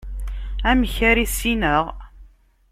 [0.69, 1.83] Amak ara issineɣ?